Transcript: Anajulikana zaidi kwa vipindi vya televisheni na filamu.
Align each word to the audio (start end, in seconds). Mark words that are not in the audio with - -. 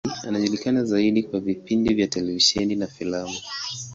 Anajulikana 0.27 0.83
zaidi 0.83 1.23
kwa 1.23 1.39
vipindi 1.39 1.93
vya 1.93 2.07
televisheni 2.07 2.75
na 2.75 2.87
filamu. 2.87 3.37